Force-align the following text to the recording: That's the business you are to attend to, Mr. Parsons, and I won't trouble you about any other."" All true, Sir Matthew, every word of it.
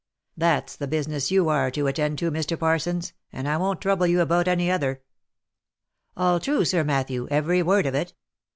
That's 0.35 0.75
the 0.75 0.87
business 0.87 1.29
you 1.29 1.47
are 1.49 1.69
to 1.69 1.85
attend 1.85 2.17
to, 2.17 2.31
Mr. 2.31 2.57
Parsons, 2.57 3.13
and 3.31 3.47
I 3.47 3.57
won't 3.57 3.79
trouble 3.81 4.07
you 4.07 4.19
about 4.21 4.47
any 4.47 4.71
other."" 4.71 5.03
All 6.17 6.39
true, 6.39 6.65
Sir 6.65 6.83
Matthew, 6.83 7.27
every 7.29 7.61
word 7.61 7.85
of 7.85 7.93
it. 7.93 8.15